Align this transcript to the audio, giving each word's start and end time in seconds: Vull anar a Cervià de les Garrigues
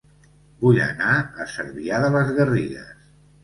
Vull 0.63 0.79
anar 0.85 1.11
a 1.43 1.47
Cervià 1.59 2.03
de 2.07 2.13
les 2.19 2.35
Garrigues 2.41 3.09